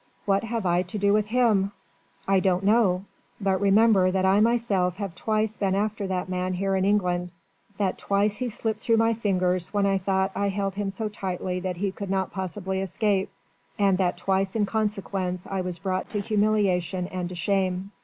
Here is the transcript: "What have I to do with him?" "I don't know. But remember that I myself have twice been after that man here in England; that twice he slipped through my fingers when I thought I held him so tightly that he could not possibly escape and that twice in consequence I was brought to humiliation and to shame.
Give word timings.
"What 0.25 0.43
have 0.45 0.65
I 0.65 0.81
to 0.81 0.97
do 0.97 1.13
with 1.13 1.27
him?" 1.27 1.73
"I 2.27 2.39
don't 2.39 2.63
know. 2.63 3.05
But 3.39 3.61
remember 3.61 4.09
that 4.09 4.25
I 4.25 4.39
myself 4.39 4.95
have 4.95 5.13
twice 5.13 5.57
been 5.57 5.75
after 5.75 6.07
that 6.07 6.27
man 6.27 6.55
here 6.55 6.75
in 6.75 6.85
England; 6.85 7.33
that 7.77 7.99
twice 7.99 8.37
he 8.37 8.49
slipped 8.49 8.79
through 8.79 8.97
my 8.97 9.13
fingers 9.13 9.71
when 9.75 9.85
I 9.85 9.99
thought 9.99 10.31
I 10.35 10.49
held 10.49 10.73
him 10.73 10.89
so 10.89 11.07
tightly 11.07 11.59
that 11.59 11.77
he 11.77 11.91
could 11.91 12.09
not 12.09 12.31
possibly 12.33 12.79
escape 12.81 13.29
and 13.77 13.99
that 13.99 14.17
twice 14.17 14.55
in 14.55 14.65
consequence 14.65 15.45
I 15.45 15.61
was 15.61 15.77
brought 15.77 16.09
to 16.09 16.19
humiliation 16.19 17.05
and 17.05 17.29
to 17.29 17.35
shame. 17.35 17.91